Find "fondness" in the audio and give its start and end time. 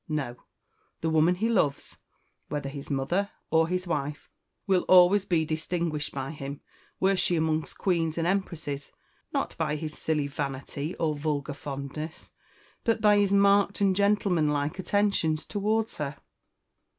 11.53-12.31